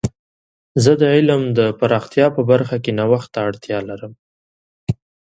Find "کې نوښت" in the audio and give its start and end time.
2.83-3.29